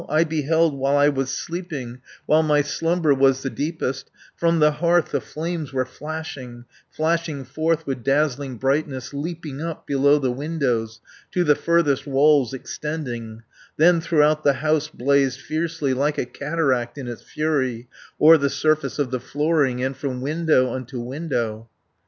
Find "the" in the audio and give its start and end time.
3.43-3.51, 4.57-4.71, 5.11-5.21, 10.17-10.31, 11.43-11.53, 14.43-14.53, 18.39-18.49, 19.11-19.19